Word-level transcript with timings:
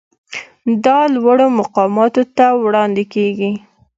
دا 0.85 0.99
لوړو 1.15 1.47
مقاماتو 1.59 2.23
ته 2.37 2.45
وړاندې 2.63 3.03
کیږي. 3.13 3.51